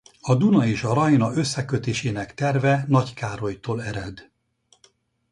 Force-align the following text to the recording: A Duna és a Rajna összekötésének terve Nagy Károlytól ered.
A 0.21 0.35
Duna 0.35 0.65
és 0.65 0.83
a 0.83 0.93
Rajna 0.93 1.33
összekötésének 1.33 2.33
terve 2.33 2.85
Nagy 2.87 3.13
Károlytól 3.13 3.83
ered. 3.83 4.31